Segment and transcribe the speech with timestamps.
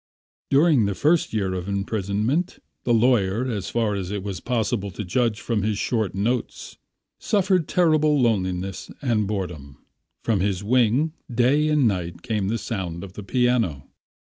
[0.49, 5.05] During the first year of imprisonment, the lawyer, as far as it was possible to
[5.05, 6.79] judge from his short notes,
[7.19, 9.77] suffered terribly from loneliness and boredom.
[10.23, 13.91] From his wing day and night came the sound of the piano.